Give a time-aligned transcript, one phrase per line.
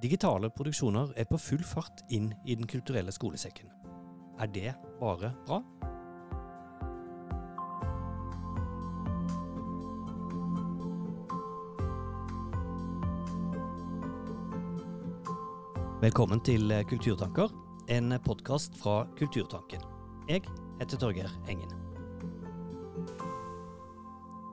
[0.00, 3.68] Digitale produksjoner er på full fart inn i Den kulturelle skolesekken.
[4.40, 5.60] Er det bare bra?
[16.00, 17.52] Velkommen til Kulturtanker,
[17.92, 19.84] en podkast fra Kulturtanken.
[20.28, 20.48] Jeg
[20.80, 21.89] heter Torgeir Engen.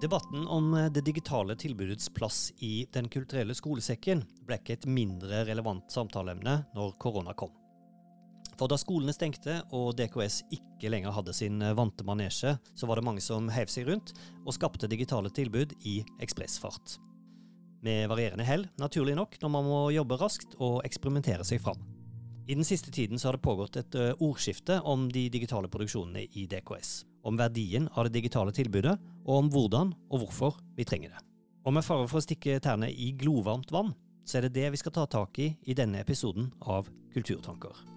[0.01, 5.89] Debatten om det digitale tilbudets plass i Den kulturelle skolesekken ble ikke et mindre relevant
[5.89, 7.49] samtaleemne når korona kom.
[8.59, 13.07] For da skolene stengte og DKS ikke lenger hadde sin vante manesje, så var det
[13.09, 14.13] mange som heiv seg rundt
[14.43, 16.99] og skapte digitale tilbud i ekspressfart.
[17.81, 21.81] Med varierende hell, naturlig nok, når man må jobbe raskt og eksperimentere seg fram.
[22.45, 26.45] I den siste tiden så har det pågått et ordskifte om de digitale produksjonene i
[26.49, 26.99] DKS.
[27.27, 28.95] Om verdien av det digitale tilbudet,
[29.27, 31.23] og om hvordan og hvorfor vi trenger det.
[31.67, 33.91] Og med fare for å stikke tærne i glovarmt vann,
[34.23, 37.96] så er det det vi skal ta tak i i denne episoden av Kulturtanker.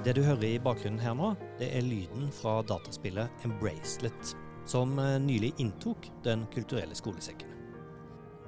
[0.00, 4.30] Det du hører i bakgrunnen her nå, det er lyden fra dataspillet Embracelet,
[4.64, 7.50] som nylig inntok Den kulturelle skolesekken.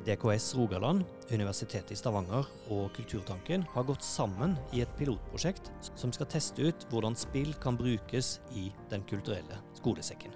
[0.07, 6.31] DKS Rogaland, Universitetet i Stavanger og Kulturtanken har gått sammen i et pilotprosjekt som skal
[6.33, 10.33] teste ut hvordan spill kan brukes i Den kulturelle skolesekken.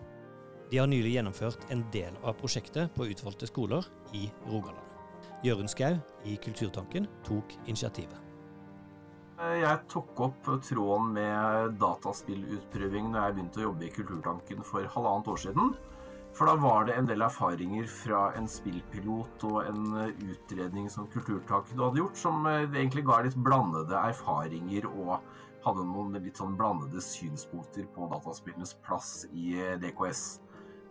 [0.68, 4.84] De har nylig gjennomført en del av prosjektet på utvalgte skoler i Rogaland.
[5.48, 5.96] Jørund Skau
[6.28, 8.25] i Kulturtanken tok initiativet.
[9.36, 15.28] Jeg tok opp tråden med dataspillutprøving når jeg begynte å jobbe i Kulturtanken for halvannet
[15.28, 15.74] år siden.
[16.36, 19.84] For da var det en del erfaringer fra en spillpilot og en
[20.24, 25.18] utredning som Kulturtanken hadde gjort, som egentlig ga litt blandede erfaringer og
[25.66, 30.24] hadde noen litt sånn blandede synspunkter på dataspillenes plass i DKS.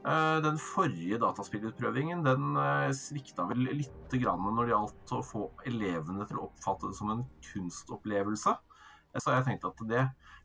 [0.05, 2.57] Den forrige dataspillutprøvingen den
[2.93, 7.23] svikta vel litt når det gjaldt å få elevene til å oppfatte det som en
[7.47, 8.53] kunstopplevelse.
[9.17, 10.03] Så jeg tenkte at det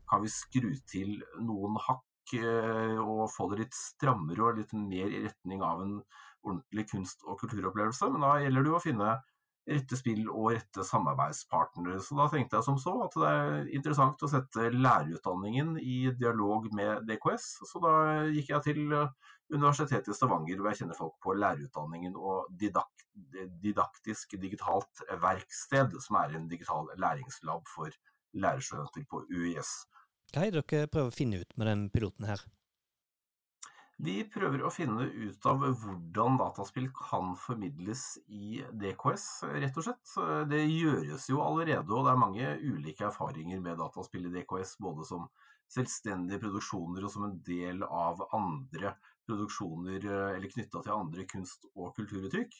[0.09, 2.33] kan vi skru til noen hakk
[3.03, 5.97] og få det litt strammere og litt mer i retning av en
[6.41, 8.09] ordentlig kunst- og kulturopplevelse.
[8.11, 9.11] Men da gjelder det jo å finne
[9.71, 11.99] rette spill og rette samarbeidspartnere.
[12.01, 16.65] Så da tenkte jeg som så at det er interessant å sette lærerutdanningen i dialog
[16.75, 17.51] med DKS.
[17.69, 17.93] Så da
[18.31, 18.81] gikk jeg til
[19.51, 23.03] Universitetet i Stavanger, hvor jeg kjenner folk på lærerutdanningen og didakt,
[23.63, 27.91] didaktisk digitalt verksted, som er en digital læringslab for
[28.31, 29.73] lærerstudenter på UiS.
[30.31, 32.43] Hva er det dere prøver å finne ut med den piloten her?
[34.01, 39.25] Vi prøver å finne ut av hvordan dataspill kan formidles i DKS,
[39.61, 40.13] rett og slett.
[40.49, 45.05] Det gjøres jo allerede, og det er mange ulike erfaringer med dataspill i DKS, både
[45.05, 45.27] som
[45.71, 48.95] selvstendige produksjoner og som en del av andre
[49.31, 50.05] produksjoner
[50.35, 52.53] eller knytta til andre kunst- og kulturuttrykk.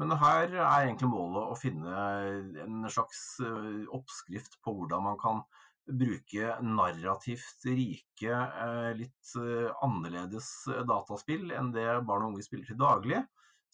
[0.00, 2.04] Men her er egentlig målet å finne
[2.62, 3.40] en slags
[3.92, 5.42] oppskrift på hvordan man kan
[5.90, 8.38] bruke narrativt rike,
[8.96, 9.32] litt
[9.82, 10.48] annerledes
[10.88, 13.20] dataspill enn det barn og unge spiller til daglig.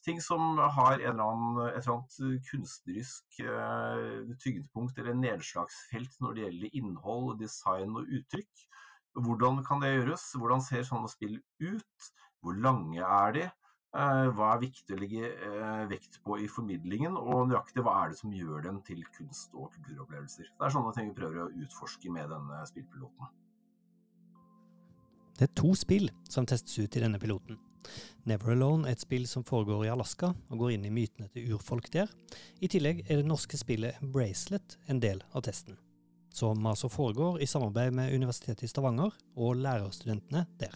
[0.07, 3.39] Ting som har eller annen, et eller annet kunstnerisk
[4.43, 8.67] tyngdepunkt eller nedslagsfelt når det gjelder innhold, design og uttrykk.
[9.17, 10.29] Hvordan kan det gjøres?
[10.39, 12.11] Hvordan ser sånne spill ut?
[12.43, 13.47] Hvor lange er de?
[13.97, 15.29] Hva er viktig å legge
[15.89, 19.71] vekt på i formidlingen, og nøyaktig hva er det som gjør dem til kunst- og
[19.73, 20.51] kulturopplevelser.
[20.53, 23.31] Det er sånne ting vi prøver å utforske med denne spillpiloten.
[25.37, 27.59] Det er to spill som testes ut i denne piloten.
[28.27, 31.55] Never Alone er et spill som foregår i Alaska og går inn i mytene til
[31.55, 32.11] urfolk der.
[32.61, 35.79] I tillegg er det norske spillet Bracelet en del av testen,
[36.35, 40.75] som altså foregår i samarbeid med Universitetet i Stavanger og lærerstudentene der.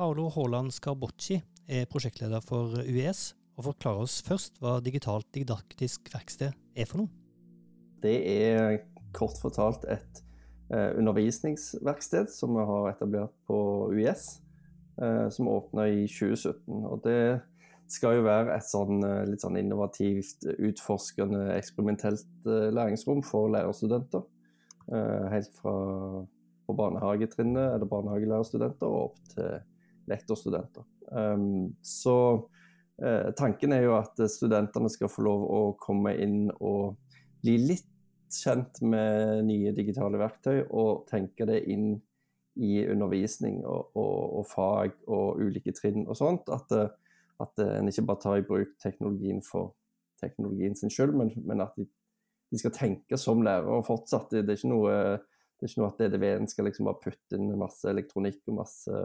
[0.00, 1.36] Paolo Haaland Scarbocci
[1.68, 7.10] er prosjektleder for UES, og forklarer oss først hva digitalt didaktisk verksted er for noe.
[8.00, 8.78] Det er
[9.12, 10.22] kort fortalt et
[10.72, 13.58] undervisningsverksted som vi har etablert på
[13.92, 14.38] UiS,
[15.36, 16.80] som åpna i 2017.
[16.80, 17.20] Og det
[17.92, 24.24] skal jo være et sånn, litt sånn innovativt, utforskende, eksperimentelt læringsrom for lærerstudenter.
[25.36, 25.76] Helt fra
[26.70, 29.60] på barnehagetrinnet eller barnehagelærerstudenter og opp til
[30.10, 30.86] lektorstudenter.
[31.82, 32.16] Så
[33.38, 36.98] tanken er jo at studentene skal få lov å komme inn og
[37.40, 37.88] bli litt
[38.30, 41.94] kjent med nye digitale verktøy og tenke det inn
[42.60, 46.52] i undervisning og, og, og fag og ulike trinn og sånt.
[46.52, 46.74] At,
[47.40, 49.72] at en ikke bare tar i bruk teknologien for
[50.20, 51.88] teknologien sin skyld, men, men at de
[52.50, 54.30] de skal tenke som lærere fortsatt.
[54.32, 54.94] Det, det, er ikke noe,
[55.60, 59.00] det er ikke noe at DDV-en skal liksom bare putte inn masse elektronikk og masse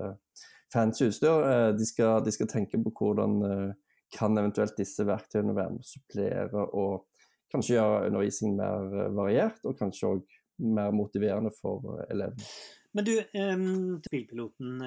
[0.73, 1.41] fancy utstyr.
[1.49, 3.73] Eh, de skal, de skal tenke på hvordan eh,
[4.15, 9.59] kan eventuelt disse verktøyene være med å supplere og kanskje gjøre undervisningen mer eh, variert,
[9.67, 12.47] og kanskje òg mer motiverende for elevene.
[12.95, 13.11] Men du,
[14.05, 14.77] spillpiloten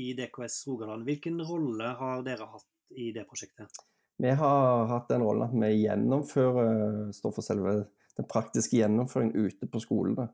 [0.00, 3.76] i DKS Rogaland, hvilken rolle har dere hatt i det prosjektet?
[4.16, 7.74] Vi har hatt den rollen at vi gjennomfører, står for selve
[8.16, 10.30] den praktiske gjennomføringen ute på skolene.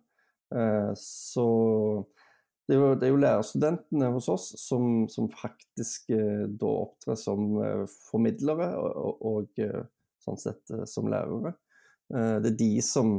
[0.52, 1.46] Uh, så
[2.68, 7.18] det er, jo, det er, jo, lærerstudentene hos oss som, som faktisk uh, da opptrer
[7.18, 7.48] som
[8.10, 9.62] formidlere og, og, og
[10.22, 11.56] sånn sett som lærere.
[12.12, 13.16] det er de som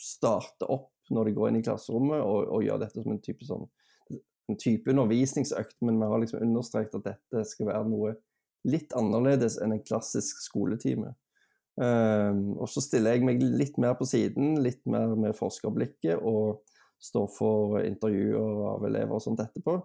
[0.00, 3.44] starter opp når de går inn i klasserommet og, og gjør dette som en type,
[3.46, 3.66] sånn,
[4.50, 8.14] en type undervisningsøkt, men vi har liksom understreket at dette skal være noe
[8.66, 11.12] litt annerledes enn en klassisk skoletime.
[11.76, 16.62] Um, og så stiller jeg meg litt mer på siden, litt mer med forskerblikket, og
[17.02, 19.76] står for intervjuer av elever og sånt etterpå.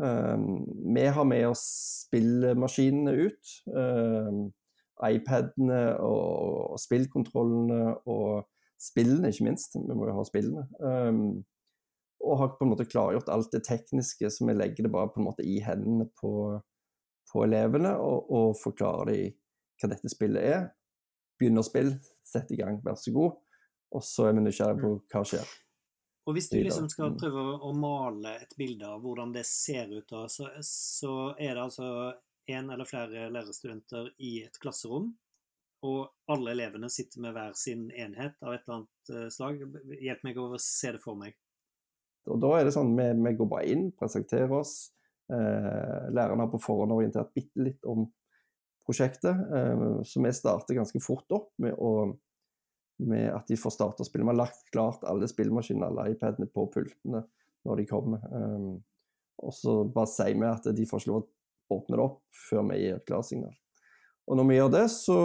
[0.00, 0.64] Um,
[0.94, 1.66] vi har med oss
[2.06, 3.52] spillmaskinene ut.
[3.74, 4.46] Um,
[5.04, 8.48] iPadene og, spillkontrollene og
[8.82, 9.76] spillene, ikke minst.
[9.76, 10.64] Vi må jo ha spillene.
[12.18, 15.20] Og har på en måte klargjort alt det tekniske, så vi legger det bare på
[15.20, 16.32] en måte i hendene på,
[17.30, 19.36] på elevene og, og forklarer dem
[19.78, 20.66] hva dette spillet er.
[21.38, 21.96] Begynner å spille,
[22.26, 23.38] sett i gang, vær så god.
[23.96, 25.54] Og så er vi nysgjerrige på hva skjer.
[26.28, 27.20] Og Hvis du liksom skal mm.
[27.22, 31.62] prøve å male et bilde av hvordan det ser ut, da, så, så er det
[31.62, 31.88] altså
[32.52, 35.08] én eller flere lærerstudenter i et klasserom
[35.86, 39.60] og alle elevene sitter med hver sin enhet av et eller annet eh, slag.
[40.02, 41.36] Hjelp meg å se det for meg.
[42.28, 44.90] Og Da er det sånn, vi, vi går bare inn, presenterer oss.
[45.30, 48.08] Eh, læreren har på forhånd orientert bitte litt om
[48.88, 52.08] prosjektet, eh, så vi starter ganske fort opp med, å,
[53.04, 54.24] med at de får starte å spille.
[54.24, 57.22] Vi har lagt klart alle spillmaskinene, alle iPadene på pultene
[57.68, 58.24] når de kommer.
[58.32, 58.68] Eh,
[59.38, 62.64] og så bare sier vi at de får ikke lov å åpne det opp før
[62.72, 63.54] vi gir et klarsignal.
[64.28, 65.18] Og når vi gjør det, så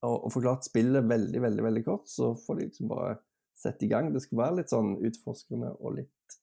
[0.00, 3.18] Og, og forklart spillet veldig, veldig veldig kort, så får de liksom bare
[3.60, 4.06] sette i gang.
[4.14, 6.36] Det skal være litt sånn utforskende og litt,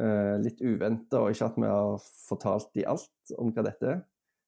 [0.00, 4.00] uh, litt uventa, og ikke at vi har fortalt de alt om hva dette er.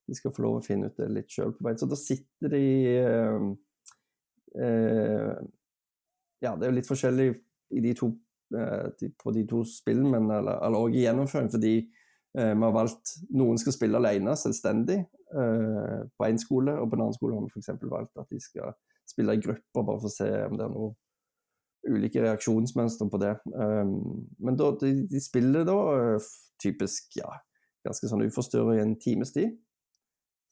[0.08, 1.80] De skal få lov å finne ut det litt sjøl på veien.
[1.80, 2.64] Så da sitter de
[3.04, 3.50] uh,
[4.56, 5.36] uh,
[6.44, 7.28] Ja, det er jo litt forskjellig
[7.84, 8.12] de to,
[9.20, 11.72] på de to spillene, men eller òg i gjennomføring, fordi
[12.38, 15.00] vi har valgt Noen skal spille alene, selvstendig,
[15.34, 17.68] Eh, på én skole, og på en annen skole har vi f.eks.
[17.90, 18.72] valgt at de skal
[19.08, 20.94] spille i grupper, bare for å se om det er noe
[21.88, 23.34] ulike reaksjonsmønstre på det.
[23.52, 25.76] Um, men da, de, de, spiller da
[26.60, 27.28] typisk ja,
[27.86, 29.52] ganske sånn uforstyrret i en times tid.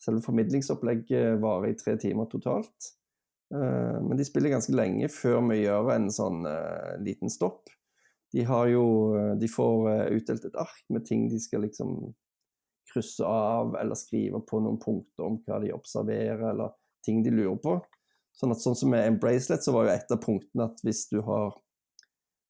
[0.02, 2.92] Selve formidlingsopplegget varer i tre timer totalt.
[3.54, 7.70] Uh, men de spiller ganske lenge før vi gjør en sånn uh, liten stopp.
[8.34, 8.86] De, jo,
[9.38, 12.10] de får utdelt et ark med ting de skal liksom
[12.90, 16.74] krysse av eller skrive på noen punkter om hva de observerer, eller
[17.06, 17.76] ting de lurer på.
[18.36, 21.20] Sånn at sånn som med Embracelet, så var jo et av punktene at hvis du
[21.24, 21.54] har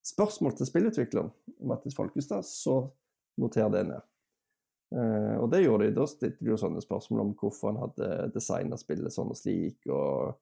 [0.07, 1.31] spørsmål til spillutvikleren,
[1.67, 2.81] Mattis Folkestad, så
[3.39, 4.03] noter det ned.
[4.95, 5.95] Uh, og det gjorde de.
[5.97, 9.81] Da stilte de jo sånne spørsmål om hvorfor han hadde designa spillet sånn og slik,
[9.91, 10.37] og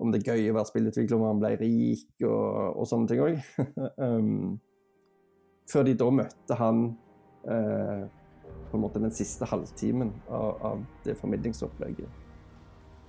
[0.00, 3.24] om det er gøy å være spillutvikler om han ble rik, og, og sånne ting
[3.24, 3.42] òg.
[4.06, 4.56] um,
[5.70, 6.86] før de da møtte han
[7.50, 8.06] uh,
[8.70, 12.18] på en måte den siste halvtimen av, av det formidlingsopplegget.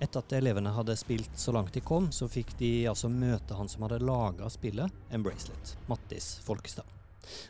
[0.02, 3.70] Etter at elevene hadde spilt så langt de kom, så fikk de altså møte han
[3.70, 6.88] som hadde laga spillet, Embracelet, Mattis Folkestad.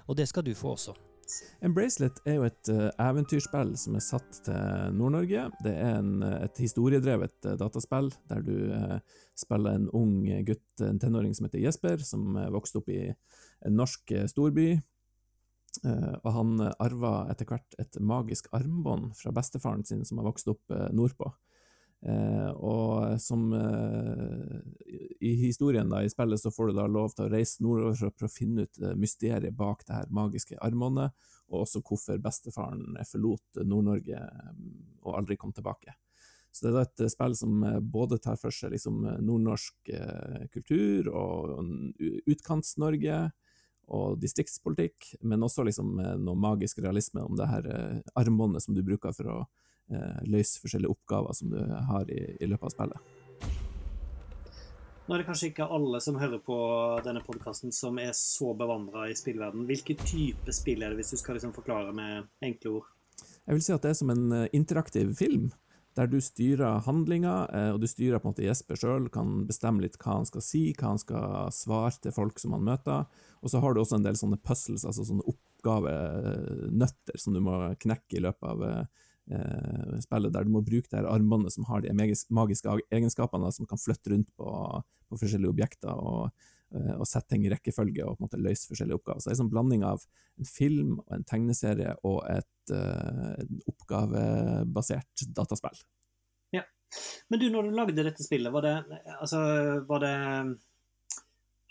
[0.05, 0.93] Og det skal du få også.
[1.65, 5.47] Embracelet er jo et uh, eventyrspill som er satt til Nord-Norge.
[5.65, 8.57] Det er en, et historiedrevet uh, dataspill der du
[9.39, 14.15] spiller en ung gutt, en tenåring som heter Jesper, som vokste opp i en norsk
[14.31, 14.75] storby
[15.89, 20.75] og han arva etter hvert et magisk armbånd fra bestefaren sin som har vokst opp
[20.93, 21.31] nordpå.
[22.03, 23.45] Uh, og som
[25.23, 28.27] i historien da, i spillet så får du da lov til å reise nordover for
[28.27, 31.15] å finne ut mysteriet bak det her magiske armbåndet,
[31.53, 34.25] og også hvorfor bestefaren forlot Nord-Norge
[35.05, 35.95] og aldri kom tilbake.
[36.53, 39.93] Så det er et spill som både tar for seg liksom nordnorsk
[40.53, 41.63] kultur og
[42.29, 43.23] Utkants-Norge,
[43.93, 48.83] og distriktspolitikk, men også liksom noe magisk realisme om det her eh, armbåndet som du
[48.87, 49.51] bruker for å eh,
[50.29, 53.13] løse forskjellige oppgaver som du har i, i, løpet av spillet.
[55.03, 56.57] Nå er det kanskje ikke alle som hører på
[57.05, 59.67] denne podkasten som er så bevandra i spillverden.
[59.69, 62.93] Hvilken type spill er det, hvis du skal liksom forklare med enkle ord?
[63.43, 65.51] Jeg vil si at det er som en eh, interaktiv film.
[65.93, 69.83] der du styrer handlinga, eh, og du styrer på en måte Jesper sjøl, kan bestemme
[69.85, 73.05] litt hva han skal si, hva han skal svare til folk som han møter.
[73.43, 77.59] Og så har du også en del sånne puzzles, altså sånne oppgavenøtter som du må
[77.83, 79.03] knekke i løpet av eh,
[80.03, 84.11] spillet, der du må bruke det armbåndet som har de magiske egenskapene, som kan flytte
[84.11, 84.49] rundt på,
[85.09, 85.95] på forskjellige objekter.
[85.95, 86.33] og
[86.73, 89.21] Eh, og sette ting i rekkefølge og på en måte løse forskjellige oppgaver.
[89.21, 90.05] Så det er en sånn blanding av
[90.41, 95.83] en film, og en tegneserie og et uh, oppgavebasert dataspill.
[96.57, 96.65] Ja.
[97.29, 98.77] Men du, når du lagde dette spillet, var det,
[99.19, 99.41] altså,
[99.89, 100.17] var det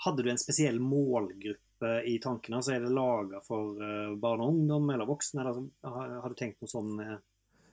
[0.02, 2.58] Hadde du en spesiell målgruppe i tankene?
[2.58, 3.78] Altså, er det laga for
[4.18, 5.44] barn og ungdom eller voksne?
[5.44, 6.96] Eller, har, har, du tenkt noe sånn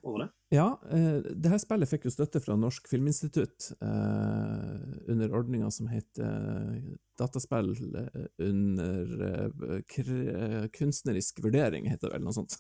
[0.03, 0.29] over det?
[0.55, 5.91] Ja, eh, det her spillet fikk jo støtte fra Norsk Filminstitutt eh, under ordninga som
[5.91, 12.57] heter eh, Dataspill eh, under eh, kunstnerisk vurdering, heter det vel, noe sånt.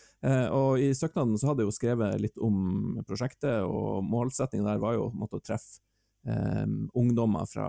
[0.58, 4.98] og i søknaden så hadde jeg jo skrevet litt om prosjektet, og målsettingen der var
[4.98, 5.80] jo å treffe
[7.00, 7.68] ungdommer fra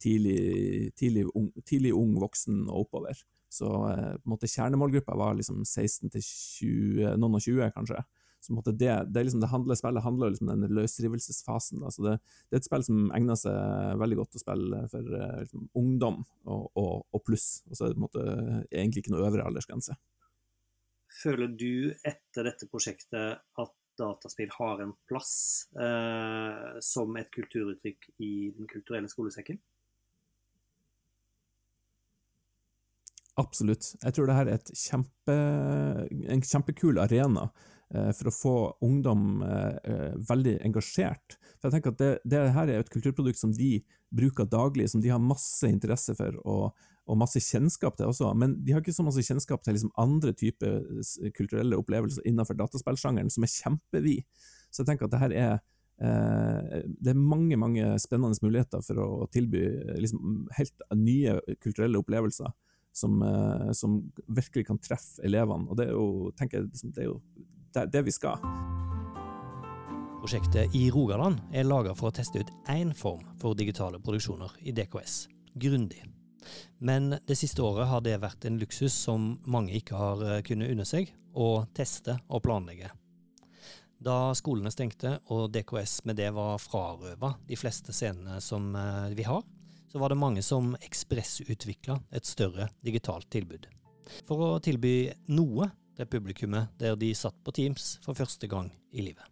[0.00, 3.18] tidlig, tidlig, ung, tidlig, ung, voksen og oppover.
[3.52, 8.02] Så eh, på en måte kjernemålgruppa var liksom 16 til 20, noen og 20, kanskje.
[8.40, 11.80] Så på en måte det, det, liksom det handler, spillet handler liksom den løsrivelsesfasen.
[11.82, 11.90] Da.
[11.90, 15.38] Så det, det, er et spill som egner seg veldig godt å spille for eh,
[15.46, 17.64] liksom, ungdom og, og, og pluss.
[17.70, 18.26] Og så er det på en måte
[18.68, 19.96] egentlig ikke noe øvre aldersgrense.
[21.16, 25.32] Føler du etter dette prosjektet at dataspill har en plass
[25.80, 29.58] eh, som et kulturuttrykk i Den kulturelle skolesekken?
[33.36, 33.90] Absolutt.
[34.00, 35.34] Jeg tror det her er kjempe,
[36.32, 37.50] en kjempekul arena
[37.92, 38.54] eh, for å få
[38.86, 41.36] ungdom eh, eh, veldig engasjert.
[41.58, 43.74] For jeg tenker at det, det, her er et kulturprodukt som de
[44.16, 48.32] bruker daglig, som de har masse interesse for og, og masse kjennskap til også.
[48.40, 50.80] Men de har ikke så masse kjennskap til liksom andre typer
[51.36, 54.44] kulturelle opplevelser innenfor dataspillsjangeren, som er kjempevid.
[54.72, 55.58] Så jeg tenker at det her er
[56.00, 59.66] eh, det er mange mange spennende muligheter for å tilby
[60.00, 62.56] liksom, helt nye kulturelle opplevelser
[62.96, 65.68] som, eh, som, virkelig kan treffe elevene.
[65.68, 67.20] Og det er jo, tenker jeg, liksom, det, er jo
[67.76, 68.40] det, det vi skal.
[70.22, 74.74] Prosjektet i Rogaland er laga for å teste ut én form for digitale produksjoner i
[74.74, 76.02] DKS, grundig.
[76.78, 80.72] Men det siste året har det vært en luksus som mange ikke har eh, kunnet
[80.72, 82.88] unne seg, å teste og planlegge.
[83.96, 89.24] Da skolene stengte og DKS med det var frarøva de fleste scenene som eh, vi
[89.28, 89.44] har,
[89.88, 93.66] så var det mange som ekspressutvikla et større digitalt tilbud.
[94.26, 99.04] For å tilby noe til publikummet der de satt på Teams for første gang i
[99.06, 99.24] livet.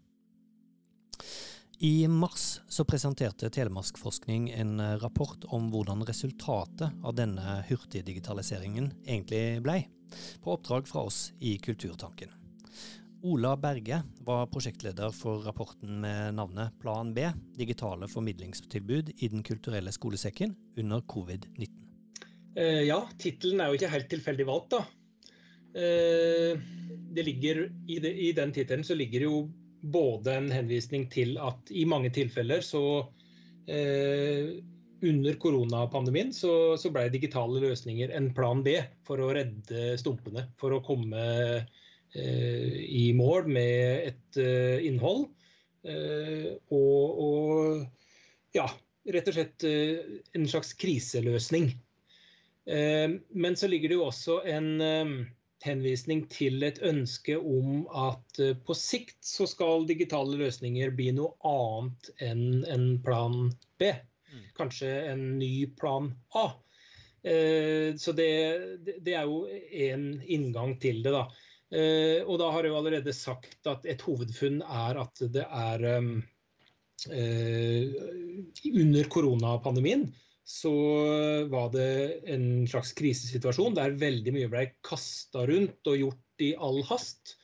[1.84, 9.82] I mars så presenterte Telemarksforskning en rapport om hvordan resultatet av denne hurtigdigitaliseringen egentlig blei,
[10.40, 12.43] på oppdrag fra oss i Kulturtanken.
[13.24, 17.22] Ola Berge var prosjektleder for rapporten med navnet Plan B
[17.56, 21.70] digitale formidlingstilbud i Den kulturelle skolesekken under covid-19.
[22.56, 24.82] Eh, ja, tittelen er jo ikke helt tilfeldig valgt, da.
[25.80, 26.60] Eh,
[27.16, 29.40] ligger, i, den tittelen ligger det jo
[29.80, 32.82] både en henvisning til at i mange tilfeller så
[33.64, 34.52] eh,
[35.00, 38.76] under koronapandemien så, så ble digitale løsninger en plan B
[39.08, 40.44] for å redde stumpene.
[40.60, 41.24] For å komme
[42.16, 45.26] i mål med et eh, innhold.
[45.84, 48.68] Eh, og, og ja,
[49.10, 51.74] rett og slett en slags kriseløsning.
[52.64, 54.78] Men så ligger det jo også en
[55.60, 62.08] henvisning til et ønske om at på sikt så skal digitale løsninger bli noe annet
[62.24, 63.90] enn en plan B.
[64.30, 64.46] Mm.
[64.56, 66.08] Kanskje en ny plan
[66.40, 66.46] A.
[68.00, 68.30] Så det,
[69.04, 69.44] det er jo
[69.90, 71.26] en inngang til det, da.
[71.74, 75.86] Eh, og da har jeg jo allerede sagt at et hovedfunn er at det er
[75.98, 76.10] um,
[77.10, 77.96] eh,
[78.70, 80.06] Under koronapandemien
[80.44, 80.70] så
[81.48, 86.82] var det en slags krisesituasjon der veldig mye ble kasta rundt og gjort i all
[86.84, 87.38] hast.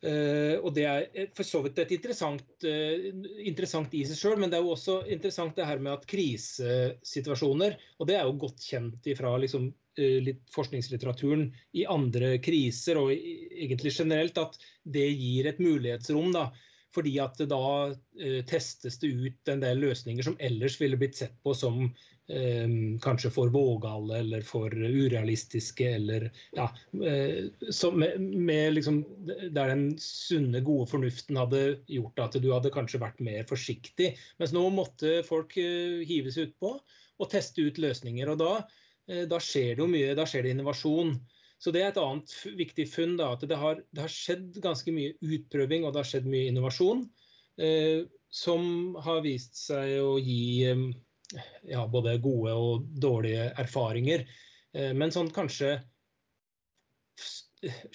[0.00, 3.06] Uh, og Det er for så vidt et interessant, uh,
[3.44, 7.76] interessant i seg sjøl, men det er jo også interessant det her med at krisesituasjoner
[7.98, 13.94] Og det er jo godt kjent fra liksom, litt forskningslitteraturen i andre kriser, og egentlig
[13.96, 16.32] generelt, at det gir et mulighetsrom.
[16.36, 16.50] da,
[16.96, 17.94] fordi at da
[18.48, 21.90] testes det ut en del løsninger som ellers ville blitt sett på som
[22.28, 22.68] Eh,
[23.02, 26.64] kanskje for vågale eller for urealistiske, eller ja,
[27.06, 27.44] eh,
[27.92, 29.04] med, med liksom,
[29.50, 34.16] Der den sunne, gode fornuften hadde gjort at du hadde kanskje vært mer forsiktig.
[34.42, 36.72] Mens nå måtte folk eh, hive seg utpå
[37.16, 38.34] og teste ut løsninger.
[38.34, 38.50] og da,
[39.06, 41.12] da skjer det jo mye, da skjer det innovasjon.
[41.62, 43.16] Så det er et annet viktig funn.
[43.20, 46.50] da, at det har, det har, skjedd ganske mye utprøving og det har skjedd mye
[46.50, 47.06] innovasjon
[47.62, 50.82] eh, som har vist seg å gi eh,
[51.70, 54.26] ja, både gode og dårlige erfaringer.
[54.76, 55.78] Eh, men sånn kanskje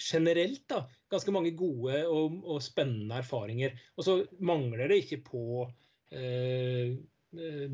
[0.02, 3.78] generelt da, ganske mange gode og, og, spennende erfaringer.
[3.96, 5.44] Og så mangler det ikke på
[6.10, 6.98] eh,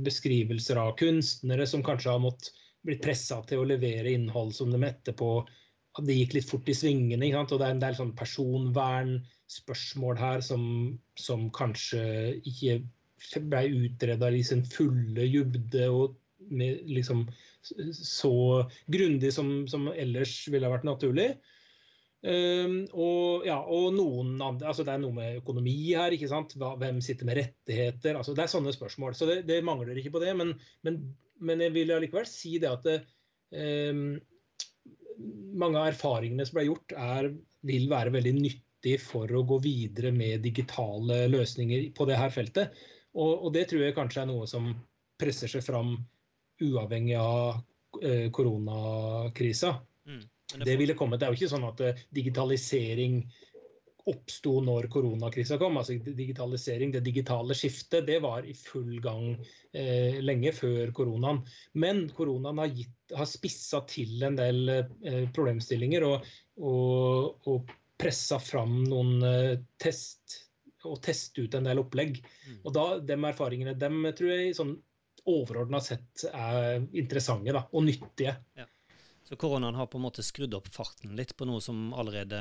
[0.05, 2.53] beskrivelser av kunstnere som kanskje har måttet
[2.89, 5.33] blitt pressa til å levere innhold som de etterpå
[6.05, 7.33] det gikk litt fort i svingene.
[7.41, 10.63] Og det er en del sånn personvernspørsmål her som,
[11.19, 12.03] som kanskje
[12.47, 12.81] ikke
[13.51, 16.17] ble utreda i sin fulle dybde og
[16.55, 17.27] med, liksom,
[17.99, 18.35] så
[18.87, 21.33] grundig som, som ellers ville vært naturlig.
[22.19, 26.15] Um, og, ja, og noen andre, altså Det er noe med økonomi her.
[26.15, 26.57] ikke sant?
[26.59, 28.19] Hvem sitter med rettigheter?
[28.19, 29.15] altså Det er sånne spørsmål.
[29.15, 30.33] Så det, det mangler ikke på det.
[30.39, 30.55] Men,
[30.87, 31.03] men,
[31.41, 32.99] men, jeg vil allikevel si det at det,
[33.55, 34.19] um,
[35.59, 37.33] mange av erfaringene som ble gjort, er,
[37.67, 42.79] vil være veldig nyttig for å gå videre med digitale løsninger på det her feltet.
[43.19, 44.71] Og, og det tror jeg kanskje er noe som
[45.19, 45.97] presser seg fram
[46.63, 47.59] uavhengig av
[48.03, 49.75] eh, koronakrisa.
[50.07, 50.23] Mm.
[50.65, 51.21] Det ville kommet.
[51.21, 53.21] Det er jo ikke sånn at eh, digitalisering
[54.09, 55.77] oppsto når koronakrisa kom.
[55.77, 59.35] altså digitalisering, Det digitale skiftet det var i full gang
[59.73, 61.43] eh, lenge før koronaen.
[61.75, 68.39] Men koronaen har, gitt, har spissa til en del eh, problemstillinger og, og, og pressa
[68.43, 70.45] fram noen eh, test
[70.87, 72.21] og teste ut en del opplegg.
[72.23, 72.59] Mm.
[72.63, 74.77] Og da, De erfaringene dem tror jeg sånn
[75.29, 78.39] overordna sett er interessante da, og nyttige.
[78.57, 78.69] Ja.
[79.29, 82.39] Så koronaen har på en måte skrudd opp farten litt på noe som allerede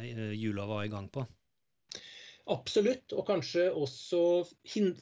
[0.00, 1.26] eh, jula var i gang på?
[2.54, 4.20] Absolutt, og kanskje også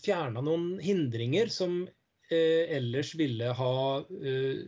[0.02, 4.64] fjerna noen hindringer som eh, ellers ville ha eh,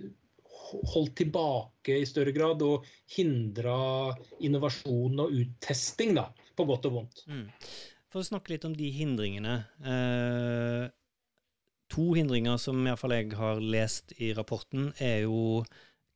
[0.92, 2.86] holdt tilbake i større grad og
[3.16, 7.24] hindra innovasjon og uttesting, da, på godt og vondt.
[7.26, 7.48] Mm.
[8.12, 9.56] For å snakke litt om de hindringene.
[9.82, 10.86] Eh,
[11.90, 15.64] to hindringer som iallfall jeg har lest i rapporten, er jo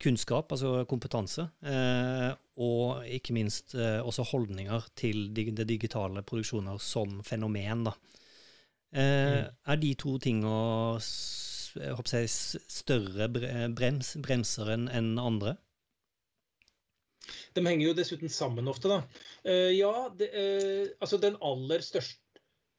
[0.00, 7.20] kunnskap, altså kompetanse, eh, og ikke minst eh, også holdninger til det digitale produksjoner som
[7.26, 7.84] fenomen.
[7.88, 7.92] Da.
[8.92, 9.50] Eh, mm.
[9.72, 11.00] Er de to tingene
[12.70, 13.28] større
[13.76, 15.56] brems, bremser enn en andre?
[17.54, 19.02] De henger jo dessuten sammen ofte, da.
[19.70, 20.30] Ja, det,
[20.98, 22.18] altså den aller største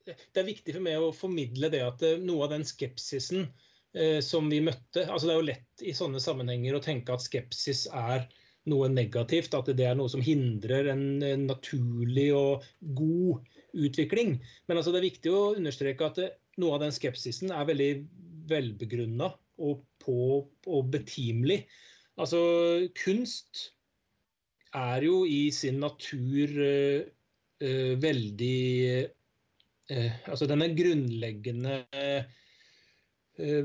[0.01, 3.45] Det er viktig for meg å formidle det at noe av den skepsisen
[4.23, 5.01] som vi møtte.
[5.03, 8.23] Altså, det er jo lett i sånne sammenhenger å tenke at skepsis er
[8.69, 12.65] noe negativt, at det er noe som hindrer en, en naturlig og
[12.97, 13.41] god
[13.73, 14.37] utvikling.
[14.67, 16.21] Men altså, det er viktig å understreke at
[16.61, 17.91] noe av den skepsisen er veldig
[18.51, 20.17] velbegrunna og, på,
[20.67, 21.63] og betimelig.
[22.21, 22.41] Altså,
[23.01, 23.71] kunst
[24.77, 27.01] er jo i sin natur uh,
[27.63, 28.59] uh, veldig
[29.91, 32.23] uh, Altså, den er grunnleggende Eh,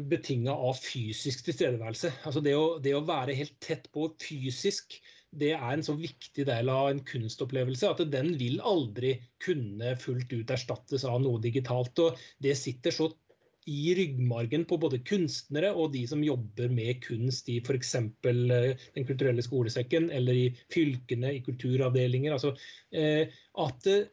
[0.08, 2.12] betinga av fysisk tilstedeværelse.
[2.28, 4.98] Altså det å, det å, være helt tett på fysisk,
[5.36, 10.32] det er en så viktig del av en kunstopplevelse at den vil aldri kunne fullt
[10.32, 11.98] ut erstattes av noe digitalt.
[12.00, 13.10] og Det sitter så
[13.66, 17.94] i ryggmargen på både kunstnere og de som jobber med kunst i f.eks.
[17.98, 22.36] Eh, Den kulturelle skolesekken eller i fylkene, i kulturavdelinger.
[22.36, 22.54] Altså,
[22.94, 23.34] eh,
[23.66, 24.04] at Eh,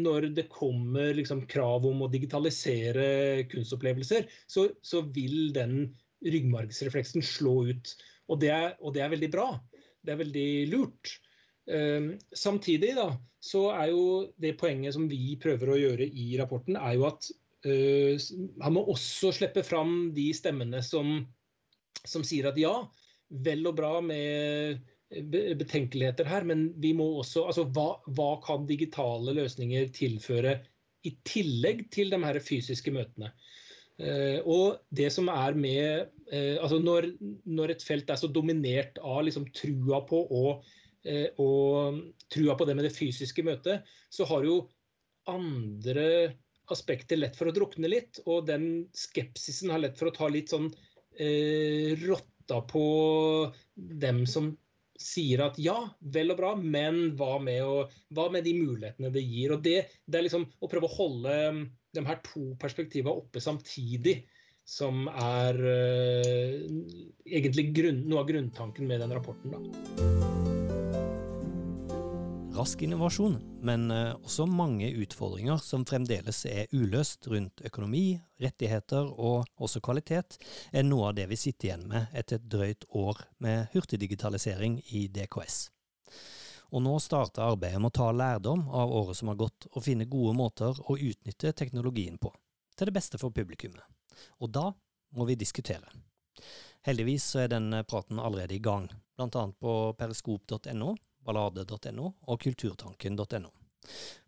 [0.00, 5.90] når det kommer liksom krav om å digitalisere kunstopplevelser, så, så vil den
[6.24, 7.94] ryggmargsrefleksen slå ut.
[8.32, 9.46] Og det, er, og det, er, veldig bra.
[10.02, 11.16] Det er veldig lurt.
[11.66, 13.10] Um, samtidig da,
[13.42, 14.04] så er jo
[14.42, 17.28] det poenget som vi prøver å gjøre i rapporten, er jo at
[17.66, 21.18] uh, må også slippe fram de stemmene som,
[22.06, 22.74] som sier at ja,
[23.46, 29.36] vel og bra med betenkeligheter her, men vi må også altså hva, hva, kan digitale
[29.36, 30.58] løsninger tilføre
[31.06, 33.30] i tillegg til de her fysiske møtene?
[33.96, 37.06] Uh, og det som er med uh, altså når,
[37.48, 40.66] når, et felt er så dominert av liksom trua på og,
[41.08, 44.58] eh, og trua på det med det fysiske møtet, så har jo
[45.30, 46.34] andre
[46.74, 48.20] aspekter lett for å drukne litt.
[48.26, 50.68] Og den skepsisen har lett for å ta litt sånn
[51.14, 52.86] eh, rotta på
[53.76, 54.52] dem som
[55.00, 55.76] sier at ja,
[56.14, 57.84] vel og bra, men hva med, å,
[58.16, 59.56] hva med de mulighetene det gir?
[59.56, 61.60] Og det, det, er liksom å prøve å holde um,
[61.96, 64.20] de her to perspektivene oppe samtidig,
[64.66, 66.56] som er uh,
[67.26, 69.54] egentlig grunn, noe av grunntanken med den rapporten.
[69.54, 70.35] Da.
[72.56, 79.44] Rask innovasjon, men eh, også mange utfordringer som fremdeles er uløst rundt økonomi, rettigheter og
[79.60, 80.38] også kvalitet,
[80.72, 85.06] er noe av det vi sitter igjen med etter et drøyt år med hurtigdigitalisering i
[85.12, 85.58] DKS.
[86.72, 90.08] Og nå starter arbeidet med å ta lærdom av året som har gått, og finne
[90.10, 92.32] gode måter å utnytte teknologien på,
[92.76, 93.84] til det beste for publikummet.
[94.40, 94.70] Og da
[95.16, 95.92] må vi diskutere.
[96.86, 99.44] Heldigvis så er den praten allerede i gang, bl.a.
[99.60, 103.50] på periskop.no, ballade.no og kulturtanken.no.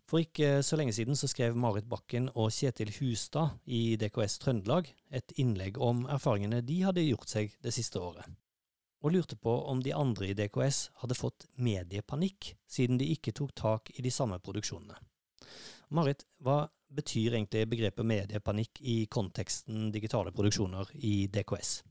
[0.09, 4.89] For ikke så lenge siden så skrev Marit Bakken og Kjetil Hustad i DKS Trøndelag
[5.13, 8.25] et innlegg om erfaringene de hadde gjort seg det siste året,
[9.05, 13.53] og lurte på om de andre i DKS hadde fått mediepanikk siden de ikke tok
[13.53, 14.97] tak i de samme produksjonene.
[15.93, 21.83] Marit, hva betyr egentlig begrepet mediepanikk i konteksten digitale produksjoner i DKS?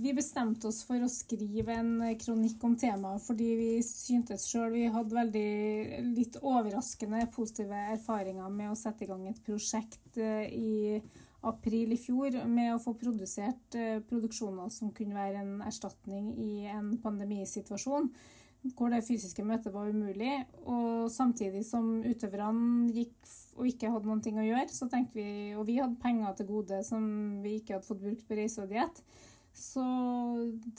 [0.00, 4.84] Vi bestemte oss for å skrive en kronikk om temaet fordi vi syntes sjøl vi
[4.92, 11.00] hadde veldig litt overraskende positive erfaringer med å sette i gang et prosjekt eh, i
[11.46, 16.52] april i fjor med å få produsert eh, produksjoner som kunne være en erstatning i
[16.70, 18.10] en pandemisituasjon
[18.76, 20.34] hvor det fysiske møtet var umulig.
[20.68, 25.66] Og samtidig som utøverne gikk og ikke hadde ting å gjøre, så tenkte vi, og
[25.68, 27.04] vi hadde penger til gode som
[27.44, 29.00] vi ikke hadde fått brukt på reise og diett,
[29.56, 29.84] så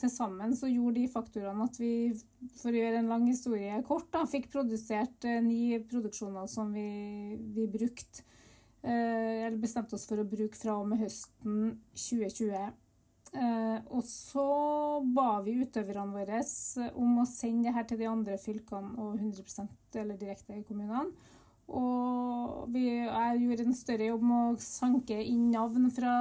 [0.00, 1.92] til sammen så gjorde de faktorene at vi,
[2.58, 6.86] for å gjøre en lang historie kort, da, fikk produsert eh, ni produksjoner som vi,
[7.54, 8.24] vi brukte.
[8.82, 12.72] Eh, eller bestemte oss for å bruke fra og med høsten 2020.
[13.32, 14.46] Eh, og så
[15.14, 16.42] ba vi utøverne våre
[17.00, 21.12] om å sende det her til de andre fylkene og 100% eller direkte kommunene.
[21.72, 26.14] Og vi, jeg gjorde en større jobb med å sanke inn navn fra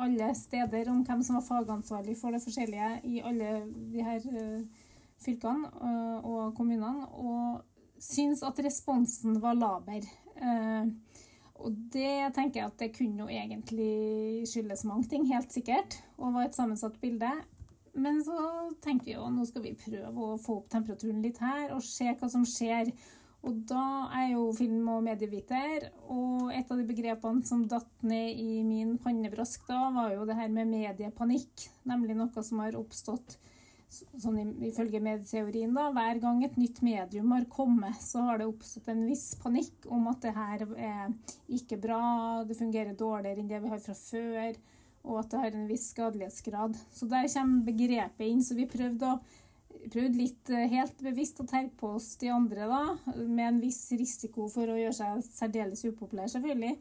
[0.00, 3.50] alle steder om hvem som var fagansvarlig for det forskjellige i alle
[3.92, 4.86] de her uh,
[5.20, 10.08] fylkene uh, og kommunene, og syns at responsen var laber.
[10.40, 10.88] Uh,
[11.58, 16.36] og det tenker jeg at det kunne jo egentlig skyldes mange ting, helt sikkert, og
[16.36, 17.32] var et sammensatt bilde.
[17.98, 18.36] Men så
[18.84, 22.06] tenkte vi jo nå skal vi prøve å få opp temperaturen litt her og se
[22.12, 22.92] hva som skjer.
[23.46, 28.40] Og da er jo film- og medieviter, og et av de begrepene som datt ned
[28.40, 31.68] i min pannebrask da, var jo det her med mediepanikk.
[31.86, 33.38] Nemlig noe som har oppstått
[33.88, 38.90] sånn ifølge medieteorien da, hver gang et nytt medium har kommet, så har det oppstått
[38.92, 41.14] en viss panikk om at det her er
[41.56, 42.02] ikke bra,
[42.44, 44.58] det fungerer dårligere enn det vi har fra før,
[45.08, 46.76] og at det har en viss skadelighetsgrad.
[46.92, 48.42] Så der kommer begrepet inn.
[48.44, 49.20] Så vi prøvde å
[49.92, 52.82] prøvd litt eh, helt bevisst å terpe på oss de andre, da,
[53.24, 56.76] med en viss risiko for å gjøre seg særdeles upopulær, selvfølgelig.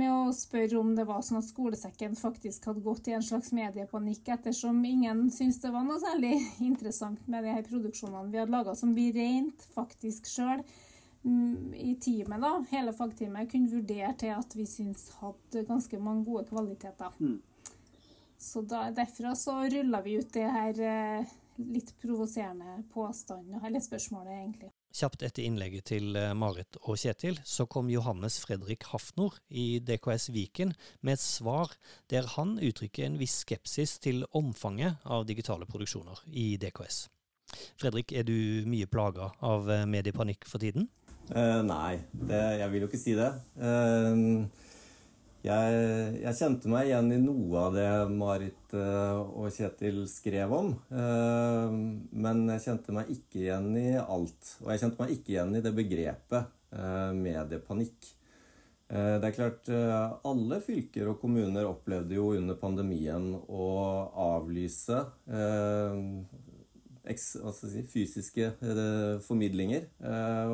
[0.00, 3.52] Med å spørre om det var sånn at skolesekken faktisk hadde gått i en slags
[3.52, 6.38] mediepanikk, ettersom ingen syntes det var noe særlig
[6.70, 10.64] interessant med de her produksjonene vi hadde laga, som vi rent faktisk sjøl
[11.26, 16.24] mm, i teamet, da, hele fagteamet, kunne vurdere til at vi syntes hadde ganske mange
[16.30, 17.12] gode kvaliteter.
[17.20, 17.40] Mm.
[18.42, 21.34] Så da, derfra så rulla vi ut det her eh,
[21.72, 24.70] litt provoserende påstand, eller spørsmålet, egentlig.
[24.92, 30.28] Kjapt etter innlegget til eh, Marit og Kjetil, så kom Johannes Fredrik Hafnor i DKS
[30.34, 31.72] Viken med et svar
[32.12, 37.06] der han uttrykker en viss skepsis til omfanget av digitale produksjoner i DKS.
[37.80, 40.90] Fredrik, er du mye plaga av eh, mediepanikk for tiden?
[41.32, 43.30] Uh, nei, det, jeg vil jo ikke si det.
[43.56, 44.44] Uh,
[45.42, 45.78] jeg,
[46.22, 50.70] jeg, kjente meg igjen i noe av det Marit uh, og Kjetil skrev om.
[50.92, 51.74] Uh,
[52.14, 54.52] men jeg kjente meg ikke igjen i alt.
[54.62, 58.12] Og jeg kjente meg ikke igjen i det begrepet uh, mediepanikk.
[58.92, 59.68] det er klart,
[60.28, 63.68] alle fylker og kommuner opplevde jo under pandemien å
[64.20, 64.98] avlyse
[67.88, 68.50] fysiske
[69.24, 69.86] formidlinger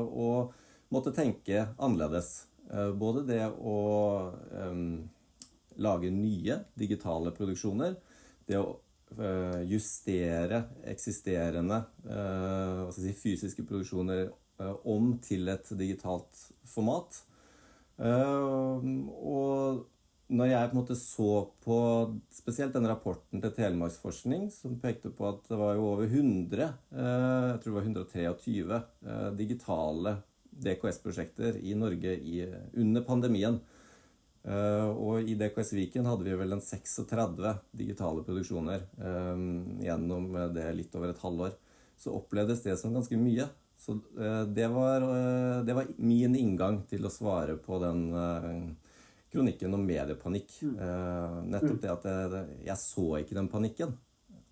[0.06, 0.54] og
[0.94, 2.47] måtte tenke annerledes.
[2.72, 3.78] Eh, både det å
[4.52, 5.08] um,
[5.80, 7.96] lage nye digitale produksjoner,
[8.48, 8.74] det å
[9.16, 14.26] uh, justere eksisterende uh, si, fysiske produksjoner
[14.60, 17.24] uh, om til et digitalt format.
[17.98, 19.86] og
[20.28, 21.30] når jeg på en måte så
[21.64, 21.78] på
[22.30, 27.62] spesielt den rapporten til Telemarksforskning, som pekte på at det var jo over 100, jeg
[27.64, 28.78] tror det var 123,
[29.40, 30.12] digitale
[30.64, 32.42] DKS-prosjekter i Norge i,
[32.76, 33.60] under pandemien.
[34.48, 39.34] Uh, og i DKS Viken hadde vi vel en 36 digitale produksjoner uh,
[39.84, 41.56] gjennom det litt over et halvår.
[41.98, 43.48] Så opplevdes det som ganske mye.
[43.78, 45.04] Så uh, det, var,
[45.66, 48.06] det, var, min inngang til å svare på den
[49.28, 50.54] kronikken om mediepanikk.
[50.62, 53.92] nettopp det at jeg, jeg så ikke den panikken.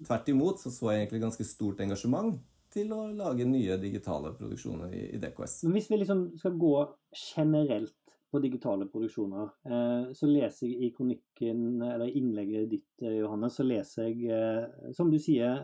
[0.05, 2.37] Tvert imot så så jeg egentlig ganske stort engasjement
[2.77, 5.63] til å lage nye digitale produksjoner i, i DKS.
[5.73, 6.75] Hvis vi liksom skal gå
[7.17, 7.97] generelt
[8.31, 13.65] på digitale produksjoner, eh, så leser jeg i kronikken, eller innlegget ditt, eh, Johannes, så
[13.65, 15.63] leser jeg, eh, som du sier,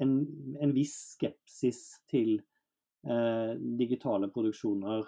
[0.00, 0.16] en,
[0.60, 2.38] en, viss skepsis til
[3.78, 5.04] digitale produksjoner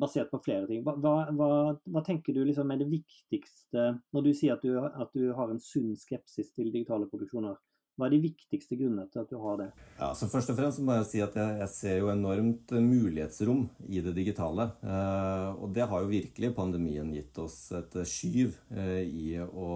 [0.00, 0.80] basert på flere ting.
[0.86, 1.48] Hva, hva,
[1.84, 3.84] hva, tenker du liksom er det viktigste
[4.16, 7.58] når du sier at du, at du har en sunn skepsis til digitale produksjoner?
[7.94, 9.68] Hva er de viktigste grunnene til at du har det?
[10.00, 13.68] Ja, så Først og fremst må jeg si at jeg, jeg ser jo enormt mulighetsrom
[13.86, 14.66] i det digitale.
[14.82, 19.70] Eh, og det har jo virkelig pandemien gitt oss et skyv eh, i å,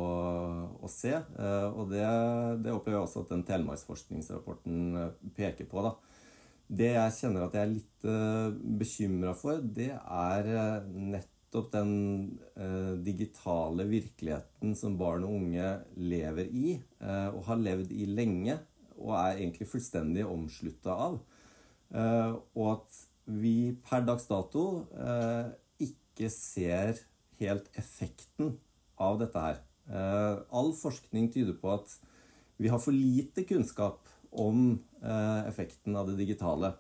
[0.83, 1.14] å, se.
[1.14, 2.02] Eh, og det,
[2.64, 5.87] det, opplever jeg også at den telemarksforskningsrapporten eh, peker på.
[5.87, 5.94] da.
[6.68, 8.48] Det jeg kjenner at jeg er litt eh,
[8.83, 15.80] bekymra for, det er eh, nett nettopp den eh, digitale virkeligheten som barn og unge
[15.96, 18.58] lever i, eh, og har levd i lenge,
[18.98, 21.20] og er egentlig fullstendig omslutta av.
[21.94, 25.48] Eh, og at vi per dags dato eh,
[25.80, 27.00] ikke ser
[27.40, 28.58] helt effekten
[28.98, 29.62] av dette her.
[29.88, 31.96] Eh, all forskning tyder på at
[32.58, 36.74] vi har for lite kunnskap om eh, effekten av det digitale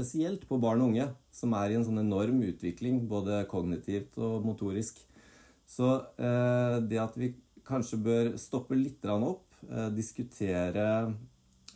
[0.00, 4.46] spesielt på barn og unge, som er i en sånn enorm utvikling, både kognitivt og
[4.48, 5.02] motorisk.
[5.68, 7.34] Så eh, det at vi
[7.68, 10.86] kanskje bør stoppe litt opp, eh, diskutere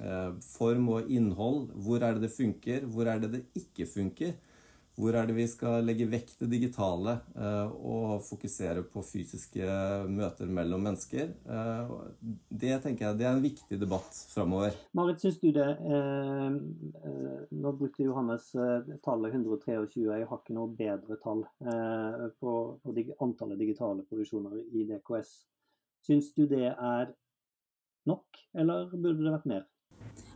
[0.01, 4.33] eh, form og innhold, hvor er det det funker, hvor er det det ikke funker,
[4.95, 9.67] hvor er det vi skal legge vekk det digitale eh, og fokusere på fysiske
[10.11, 11.33] møter mellom mennesker?
[11.51, 11.95] Eh,
[12.63, 14.77] det tenker jeg det er en viktig debatt framover.
[14.95, 15.67] Marit, syns du det?
[15.67, 16.61] Eh,
[17.51, 18.53] nå brukte Johannes
[19.03, 20.07] tallet 123.
[20.07, 21.43] Jeg har ikke noe bedre tall
[22.39, 22.55] på,
[22.85, 25.35] på antallet digitale produksjoner i DKS.
[26.07, 27.15] Syns du det er
[28.07, 29.65] nok, eller burde det vært mer?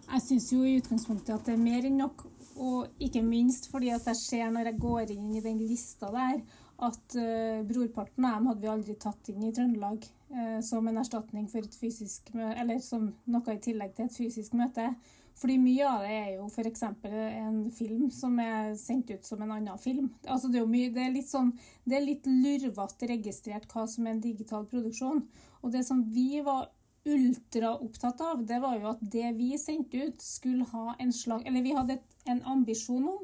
[0.08, 2.24] Jeg syns jo i utgangspunktet at det er mer enn nok.
[2.58, 6.40] Og ikke minst fordi at jeg ser når jeg går inn i den lista der,
[6.78, 11.00] at uh, brorparten av dem hadde vi aldri tatt inn i Trøndelag uh, som en
[11.00, 14.92] erstatning for et fysisk møte, eller som noe i tillegg til et fysisk møte.
[15.38, 16.80] Fordi mye av det er jo f.eks.
[16.82, 20.08] en film som er sendt ut som en annen film.
[20.26, 21.52] Altså det, er mye, det, er litt sånn,
[21.86, 25.22] litt lurvete registrert hva som er en digital produksjon.
[25.62, 26.66] Og det som vi var
[27.08, 31.64] ultraopptatt av, det var jo at det vi sendte ut, skulle ha en slag Eller
[31.64, 33.22] vi hadde en ambisjon om,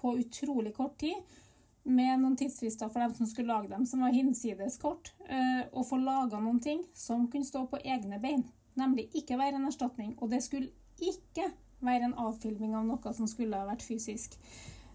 [0.00, 1.36] på utrolig kort tid,
[1.86, 5.84] med noen tidsfrister for dem som skulle lage dem, som var hinsides kort, eh, å
[5.86, 8.42] få laga noen ting som kunne stå på egne bein.
[8.76, 10.16] Nemlig ikke være en erstatning.
[10.18, 11.52] Og det skulle ikke
[11.84, 14.34] være en avfilming av noe som skulle ha vært fysisk.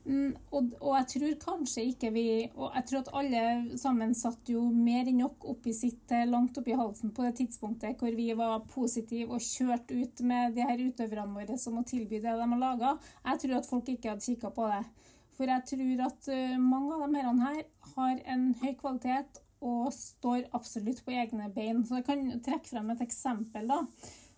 [0.01, 2.23] Mm, og, og, jeg tror kanskje ikke vi
[2.55, 3.41] Og jeg tror at alle
[3.77, 8.01] sammen satt jo mer enn nok oppi sitt eh, langt oppi halsen på det tidspunktet
[8.01, 12.17] hvor vi var positive og kjørte ut med de her utøverne våre som må tilby
[12.17, 12.95] det de har laga.
[13.27, 14.81] Jeg tror at folk ikke hadde kikka på det.
[15.37, 17.61] For jeg tror at uh, mange av de her
[17.93, 21.85] har en høy kvalitet og står absolutt på egne bein.
[21.85, 23.69] Så jeg kan trekke frem et eksempel.
[23.69, 23.83] da.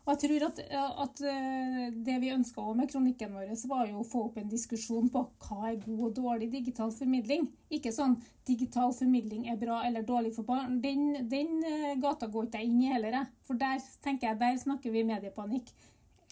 [0.04, 0.58] Og jeg tror at,
[1.06, 5.08] at eh, det vi ønska med kronikken vår, var jo å få opp en diskusjon
[5.12, 7.46] på hva er god og dårlig digital formidling.
[7.72, 10.82] Ikke sånn digital formidling er bra eller dårlig for barn.
[10.84, 13.32] Den, den eh, gata går ikke jeg inn i heller, jeg.
[13.48, 15.72] For der tenker jeg, der snakker vi mediepanikk.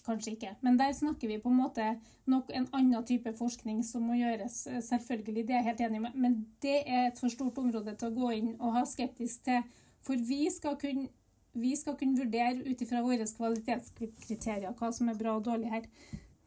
[0.01, 1.85] Kanskje ikke, men der snakker vi på en måte
[2.25, 4.65] nok en annen type forskning som må gjøres.
[4.67, 7.95] Eh, selvfølgelig, det er jeg helt enig med, men det er et for stort område
[7.95, 9.63] til å gå inn og ha skeptisk til.
[10.03, 11.07] For vi skal kunne
[11.53, 15.87] vi skal kunne vurdere ut ifra våre kvalitetskriterier hva som er bra og dårlig her.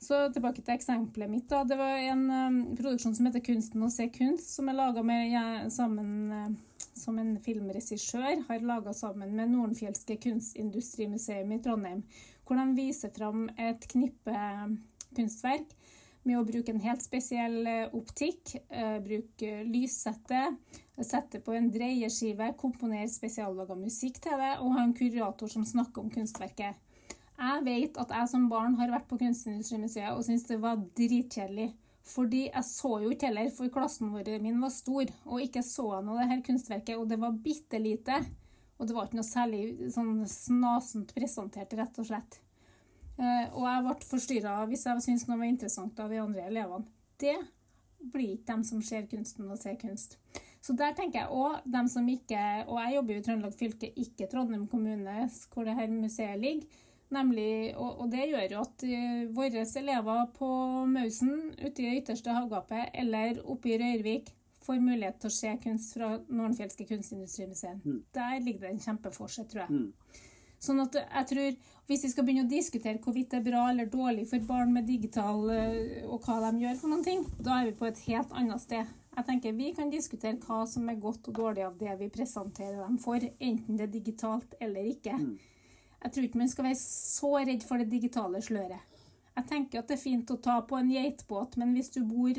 [0.04, 1.48] Så tilbake til eksempelet mitt.
[1.48, 1.62] da.
[1.64, 5.00] Det var en um, produksjon som heter 'Kunsten å se kunst', som er laga
[5.70, 6.48] sammen uh,
[6.94, 12.02] som en filmregissør har laga sammen med Nordenfjelske kunstindustrimuseum i Trondheim.
[12.44, 14.36] Hvor de viser fram et knippe
[15.16, 15.72] kunstverk
[16.28, 18.56] med å bruke en helt spesiell eh, optikk.
[18.68, 20.42] Eh, bruke lyssette,
[21.00, 26.04] sette på en dreieskive, komponere spesiallaga musikk til det og ha en kurator som snakker
[26.04, 26.80] om kunstverket.
[27.34, 31.72] Jeg vet at jeg som barn har vært på Kunstindustrimuseet og syntes det var dritkjedelig.
[32.04, 35.86] Fordi jeg så jo ikke heller, for klassen vår min var stor, og ikke så
[36.04, 38.18] noe det her kunstverket, og det var bitte lite.
[38.76, 39.62] Og det var ikke noe særlig
[39.94, 42.43] sånn snasent presentert, rett og slett.
[43.14, 46.88] Eh, og jeg ble forstyrra hvis jeg syntes noe var interessant av de andre elevene.
[47.20, 47.36] Det
[48.12, 50.18] blir ikke dem som ser kunsten og ser kunst.
[50.64, 52.40] Så der tenker jeg òg dem som ikke
[52.72, 56.80] Og jeg jobber jo i Trøndelag fylke, ikke Trondheim kommune, hvor det her museet ligger.
[57.12, 60.48] Nemlig, og, og det gjør jo at uh, våre elever på
[60.90, 64.32] Mausen, ute i det ytterste havgapet, eller oppe i Røyrvik,
[64.64, 67.82] får mulighet til å se kunst fra Nordenfjelske kunstindustrimuseum.
[67.84, 68.00] Mm.
[68.16, 69.82] Der ligger det en kjempeforskjell, tror jeg.
[69.82, 70.32] Mm.
[70.64, 73.90] Sånn at jeg tror, Hvis vi skal begynne å diskutere hvorvidt det er bra eller
[73.92, 77.66] dårlig for barn med digital, eh, og hva de gjør, for noen ting, da er
[77.66, 78.88] vi på et helt annet sted.
[79.14, 82.80] Jeg tenker Vi kan diskutere hva som er godt og dårlig av det vi presenterer
[82.80, 85.12] dem for, enten det er digitalt eller ikke.
[85.12, 85.36] Mm.
[86.04, 88.80] Jeg tror ikke man skal være så redd for det digitale sløret.
[89.34, 92.38] Jeg tenker at det er fint å ta på en geitbåt, men hvis du bor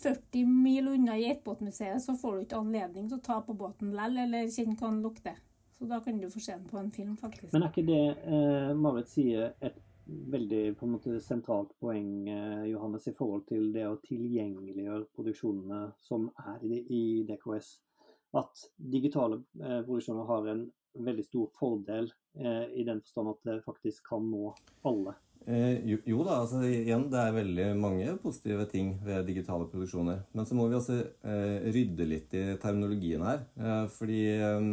[0.00, 4.20] 40 mil unna Geitbåtmuseet, så får du ikke anledning til å ta på båten likevel,
[4.24, 5.40] eller kjenne hva den lukter.
[5.78, 7.52] Så da kan du få se den på en film, faktisk.
[7.52, 12.64] Men er ikke det eh, Marit sier et veldig på en måte sentralt poeng, eh,
[12.70, 17.74] Johannes, i forhold til det å tilgjengeliggjøre produksjonene som er i, i DKS?
[18.40, 22.10] At digitale eh, produksjoner har en veldig stor fordel
[22.40, 24.54] eh, i den forstand at det faktisk kan nå
[24.88, 25.16] alle.
[25.46, 30.24] Eh, jo, jo, da, altså igjen, det er veldig mange positive ting ved digitale produksjoner.
[30.34, 33.44] Men så må vi også eh, rydde litt i terminologien her.
[33.60, 34.70] Eh, fordi eh,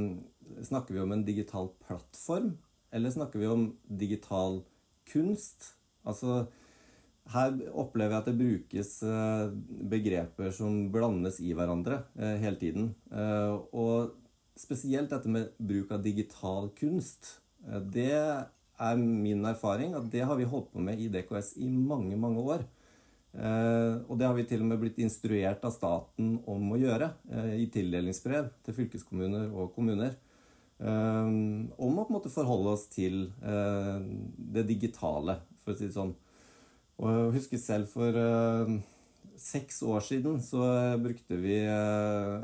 [0.66, 2.58] snakker vi om en digital plattform,
[2.94, 4.62] eller snakker vi om digital
[5.10, 5.74] kunst?
[6.04, 6.46] Altså
[7.34, 9.54] her opplever jeg at det brukes eh,
[9.94, 12.92] begreper som blandes i hverandre eh, hele tiden.
[13.72, 14.20] og
[14.60, 17.40] spesielt dette med bruk av digital kunst.
[17.90, 22.18] det er min erfaring at det har vi holdt på med i DKS i mange,
[22.18, 22.66] mange år.
[23.34, 27.10] Eh, og det har vi til og med blitt instruert av staten om å gjøre
[27.34, 30.14] eh, i tildelingsbrev til fylkeskommuner og kommuner.
[30.80, 31.28] Eh,
[31.78, 34.00] om å på en måte forholde oss til eh,
[34.56, 36.14] det digitale, for å si det sånn.
[37.02, 38.74] Og jeg husker selv for eh,
[39.40, 40.62] seks år siden så
[41.02, 41.56] brukte vi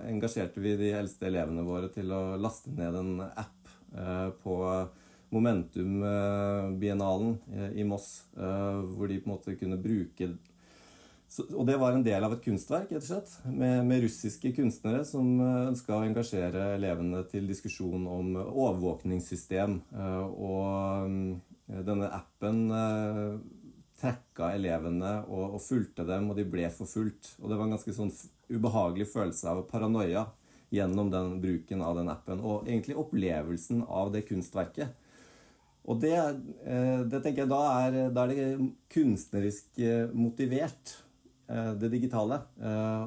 [0.10, 3.70] Engasjerte vi de eldste elevene våre til å laste ned en app
[4.42, 4.56] på
[5.34, 7.38] Momentum-biennalen
[7.78, 10.32] i Moss, hvor de på en måte kunne bruke
[11.54, 15.04] og det var en del av et kunstverk, rett og slett, med, med russiske kunstnere
[15.06, 19.80] som eh, ønska å engasjere elevene til diskusjon om overvåkningssystem.
[20.00, 22.64] Og denne appen
[24.00, 27.36] trekka elevene og, og fulgte dem, og de ble forfulgt.
[27.38, 28.14] Og det var en ganske sånn
[28.50, 30.26] ubehagelig følelse av paranoia
[30.74, 32.42] gjennom den bruken av den appen.
[32.42, 34.98] Og egentlig opplevelsen av det kunstverket
[35.90, 41.09] og det, eh, det, tenker jeg da er, da er det kunstnerisk eh, motivert, eh,
[41.50, 42.42] det digitale.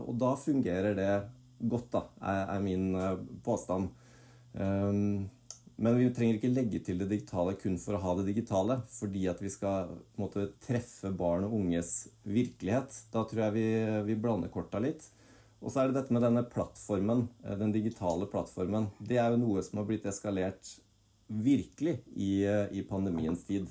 [0.02, 1.12] Og da fungerer det
[1.62, 2.88] godt, da, er min
[3.44, 3.92] påstand.
[4.52, 9.24] Men vi trenger ikke legge til det digitale kun for å ha det digitale, fordi
[9.30, 12.98] at vi skal måte, treffe barn og unges virkelighet.
[13.14, 13.66] Da tror jeg vi,
[14.10, 15.08] vi blander korta litt.
[15.62, 17.28] Og så er det dette med denne plattformen,
[17.58, 18.90] den digitale plattformen.
[18.98, 20.74] Det er jo noe som har blitt eskalert
[21.32, 22.42] virkelig i,
[22.74, 23.70] i pandemiens tid.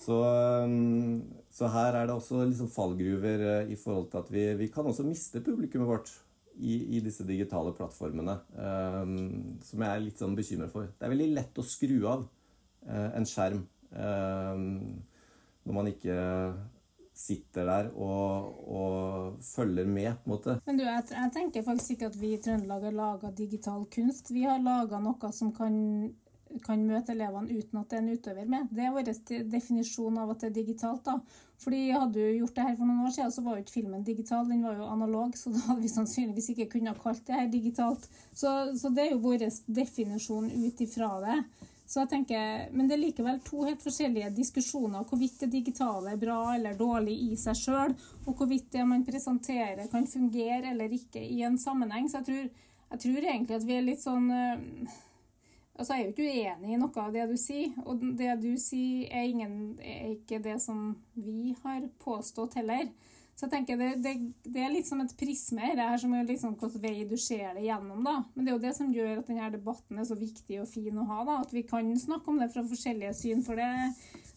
[0.00, 0.16] Så,
[0.64, 1.20] um,
[1.52, 4.86] så, her er det også liksom fallgruver eh, i forhold til at vi, vi kan
[4.88, 6.12] også miste publikummet vårt
[6.56, 10.88] i, i disse digitale plattformene, um, som jeg er litt sånn bekymret for.
[10.88, 14.66] Det er veldig lett å skru av uh, en skjerm um,
[15.68, 16.18] når man ikke
[17.20, 20.56] sitter der og, og, følger med, på en måte.
[20.64, 24.32] Men du, jeg, jeg tenker faktisk ikke at vi i Trøndelag har laga digital kunst.
[24.32, 25.74] Vi har laga noe som kan
[26.64, 28.68] kan møte elevene uten at det er en utøver med.
[28.74, 29.08] Det er vår
[29.52, 31.04] definisjon av at det er digitalt.
[31.06, 31.18] da.
[31.60, 34.04] Fordi Hadde du gjort det her for noen år siden, så var jo ikke filmen
[34.04, 35.36] digital, den var jo analog.
[35.38, 38.06] Så da hadde vi sannsynligvis ikke kunnet kalt det her digitalt.
[38.32, 41.42] Så, så det er jo vår definisjon ut ifra det.
[41.90, 46.20] Så jeg tenker, Men det er likevel to helt forskjellige diskusjoner hvorvidt det digitale er
[46.22, 47.94] bra eller dårlig i seg sjøl,
[48.26, 52.06] og hvorvidt det man presenterer kan fungere eller ikke i en sammenheng.
[52.08, 52.44] Så jeg tror,
[52.92, 54.30] jeg tror egentlig at vi er litt sånn
[55.80, 58.50] Altså, jeg er jo ikke uenig i noe av det du sier, og det du
[58.60, 62.90] sier er, ingen, er ikke det som vi har påstått heller.
[63.32, 64.10] Så jeg tenker det, det,
[64.44, 67.62] det er litt som et prisme her, som er liksom hvilken vei du ser det
[67.64, 68.02] gjennom.
[68.04, 68.18] da.
[68.34, 70.98] Men det er jo det som gjør at denne debatten er så viktig og fin
[71.00, 71.22] å ha.
[71.24, 73.40] da, At vi kan snakke om det fra forskjellige syn.
[73.46, 73.70] For det,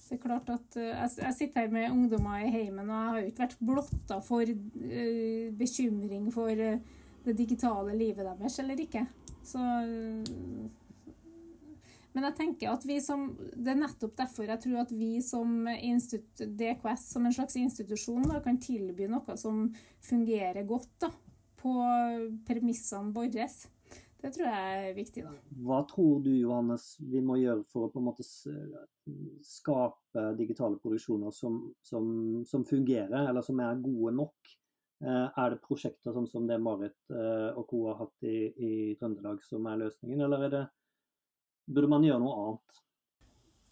[0.08, 3.10] det er klart at uh, jeg, jeg, sitter her med ungdommer i heimen, og jeg
[3.10, 8.88] har jo ikke vært blotta for uh, bekymring for uh, det digitale livet deres eller
[8.88, 9.04] ikke.
[9.44, 9.60] Så
[12.14, 15.66] men jeg tenker at vi som, det er nettopp derfor jeg tror at vi som
[15.66, 19.66] DKS som en slags institusjon da, kan tilby noe som
[20.06, 21.10] fungerer godt da,
[21.58, 21.74] på
[22.48, 23.48] premissene våre.
[24.24, 25.24] Det tror jeg er viktig.
[25.26, 25.34] da.
[25.66, 28.24] Hva tror du Johannes, vi må gjøre for å på en måte
[29.44, 32.06] skape digitale produksjoner som, som,
[32.48, 34.54] som fungerer, eller som er gode nok?
[35.04, 37.82] Eh, er det prosjekter som, som det Marit eh, og co.
[37.90, 40.64] har hatt i, i Trøndelag som er løsningen, eller er det
[41.66, 42.82] Burde man gjøre noe annet?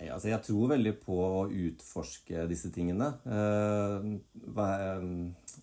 [0.02, 3.12] Ja, altså jeg tror veldig på å utforske disse tingene.
[3.22, 4.08] Eh,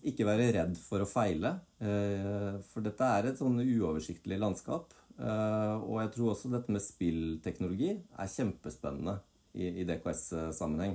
[0.07, 1.57] ikke være redd for å feile.
[1.83, 4.95] Eh, for dette er et sånn uoversiktlig landskap.
[5.19, 9.19] Eh, og jeg tror også dette med spillteknologi er kjempespennende.
[9.59, 10.91] i, DKS-sammenheng.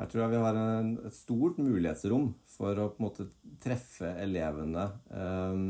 [0.00, 3.26] Her tror jeg vi har en, et stort mulighetsrom for å på en måte
[3.62, 5.60] treffe elevene eh,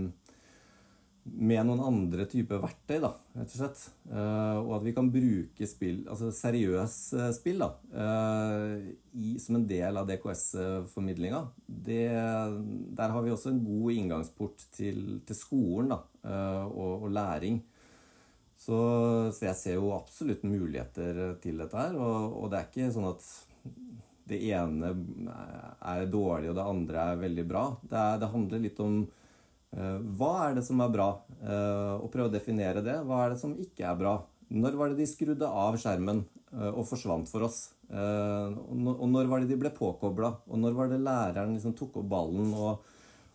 [1.25, 3.83] med noen andre typer verktøy, da, rett og slett.
[4.11, 7.71] Eh, og at vi kan bruke spill, altså seriøs eh, spill da,
[8.05, 8.75] eh,
[9.17, 11.41] i, som en del av DKS-formidlinga.
[11.65, 16.03] Der har vi også en god inngangsport til, til skolen da,
[16.69, 17.63] og, og, læring.
[18.55, 18.77] Så,
[19.33, 21.97] så, jeg ser jo absolutt muligheter til dette her.
[21.97, 23.27] Og, og det er ikke sånn at
[24.29, 24.93] det ene
[25.85, 27.69] er dårlig, og det andre er veldig bra.
[27.83, 29.05] Det, er, det handler litt om
[29.75, 31.09] hva er det som er bra,
[31.43, 33.01] uh, og prøve å definere det.
[33.09, 34.15] Hva er det som ikke er bra?
[34.55, 36.23] Når var det de skrudde av skjermen
[36.55, 37.67] uh, og forsvant for oss?
[37.95, 40.31] Og, når var det de ble påkobla?
[40.49, 42.87] Og når var det læreren liksom tok opp ballen og,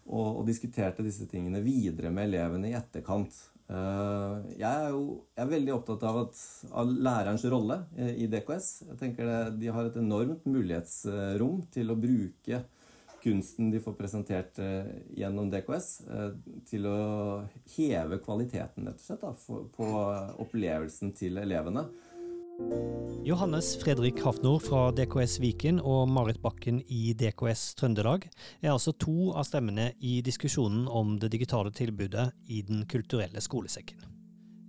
[0.10, 3.38] og, og diskuterte disse tingene videre med elevene i etterkant?
[3.70, 5.04] Eh, jeg er jo
[5.36, 6.40] jeg er veldig opptatt av, at,
[6.82, 7.78] av lærerens rolle
[8.18, 8.70] i DKS.
[8.88, 12.64] Jeg tenker det, De har et enormt mulighetsrom til å bruke
[13.24, 16.30] kunsten de får presentert eh, gjennom DKS, eh,
[16.70, 17.00] til å
[17.76, 19.90] heve kvaliteten rett og slett, da, på
[20.46, 21.88] opplevelsen til elevene.
[23.24, 28.28] Johannes Fredrik Hafnor fra DKS Viken og Marit Bakken i DKS Trøndelag
[28.60, 34.19] er altså to av stemmene i diskusjonen om det digitale tilbudet i Den kulturelle skolesekken.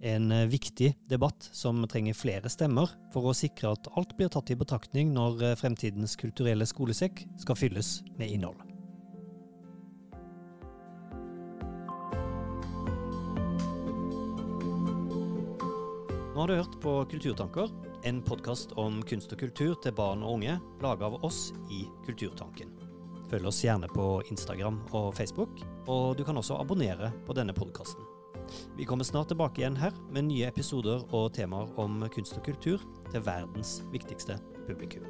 [0.00, 4.50] En eh, viktig debatt som trenger flere stemmer for å sikre at alt blir tatt
[4.52, 8.64] i betraktning når eh, fremtidens kulturelle skolesekk skal fylles med innhold.
[16.30, 17.68] Nå har du hørt på Kulturtanker,
[18.08, 22.72] en podkast om kunst og kultur til barn og unge, laga av oss i Kulturtanken.
[23.28, 28.09] Følg oss gjerne på Instagram og Facebook, og du kan også abonnere på denne podkasten.
[28.78, 32.84] Vi kommer snart tilbake igjen her med nye episoder og temaer om kunst og kultur
[33.10, 35.06] til verdens viktigste publikum.